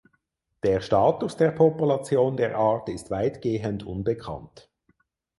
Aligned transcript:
Der 0.63 0.81
Status 0.81 1.37
der 1.37 1.51
Population 1.51 2.35
der 2.35 2.57
Art 2.57 2.89
ist 2.89 3.11
weitgehend 3.11 3.83
unbekannt. 3.85 4.67